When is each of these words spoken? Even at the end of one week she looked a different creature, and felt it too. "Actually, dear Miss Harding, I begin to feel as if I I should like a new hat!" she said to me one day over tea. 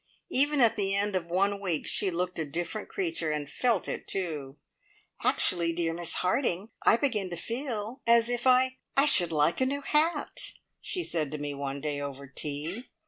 Even 0.31 0.59
at 0.61 0.77
the 0.77 0.95
end 0.95 1.15
of 1.15 1.27
one 1.27 1.59
week 1.61 1.85
she 1.85 2.09
looked 2.09 2.39
a 2.39 2.43
different 2.43 2.89
creature, 2.89 3.29
and 3.29 3.47
felt 3.47 3.87
it 3.87 4.07
too. 4.07 4.57
"Actually, 5.23 5.73
dear 5.73 5.93
Miss 5.93 6.13
Harding, 6.25 6.71
I 6.83 6.97
begin 6.97 7.29
to 7.29 7.35
feel 7.35 8.01
as 8.07 8.27
if 8.27 8.47
I 8.47 8.79
I 8.97 9.05
should 9.05 9.31
like 9.31 9.61
a 9.61 9.65
new 9.67 9.81
hat!" 9.81 10.53
she 10.81 11.03
said 11.03 11.29
to 11.33 11.37
me 11.37 11.53
one 11.53 11.81
day 11.81 12.01
over 12.01 12.25
tea. 12.25 12.85